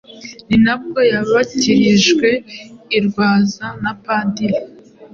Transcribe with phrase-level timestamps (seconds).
[0.47, 2.29] Ni nabwo yabatirijwe
[2.97, 4.59] i Rwaza na Padiri